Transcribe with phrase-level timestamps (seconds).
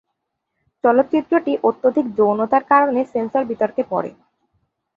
[0.83, 4.11] চলচ্চিত্রটি অত্যধিক যৌনতার কারণে সেন্সর বিতর্কে পড়ে।